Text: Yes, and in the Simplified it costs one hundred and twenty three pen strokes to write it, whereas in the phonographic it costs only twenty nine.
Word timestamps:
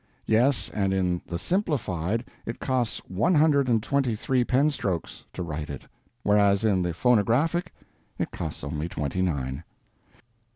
Yes, 0.25 0.71
and 0.73 0.95
in 0.95 1.21
the 1.27 1.37
Simplified 1.37 2.25
it 2.43 2.59
costs 2.59 3.03
one 3.07 3.35
hundred 3.35 3.67
and 3.69 3.83
twenty 3.83 4.15
three 4.15 4.43
pen 4.43 4.71
strokes 4.71 5.25
to 5.33 5.43
write 5.43 5.69
it, 5.69 5.83
whereas 6.23 6.65
in 6.65 6.81
the 6.81 6.91
phonographic 6.95 7.71
it 8.17 8.31
costs 8.31 8.63
only 8.63 8.89
twenty 8.89 9.21
nine. 9.21 9.63